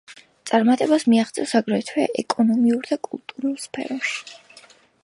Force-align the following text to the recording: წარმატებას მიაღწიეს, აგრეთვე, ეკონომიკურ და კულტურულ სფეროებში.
წარმატებას 0.51 1.05
მიაღწიეს, 1.13 1.53
აგრეთვე, 1.59 2.07
ეკონომიკურ 2.25 2.91
და 2.95 3.01
კულტურულ 3.11 3.57
სფეროებში. 3.69 4.39